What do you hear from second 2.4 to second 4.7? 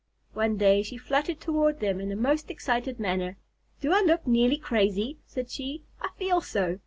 excited manner. "Do I look nearly